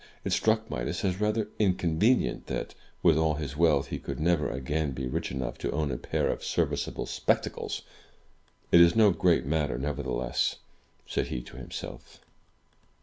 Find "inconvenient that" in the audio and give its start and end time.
1.59-2.73